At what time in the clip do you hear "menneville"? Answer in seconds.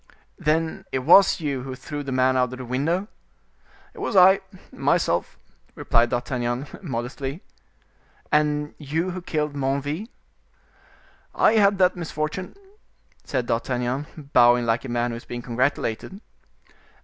9.53-10.07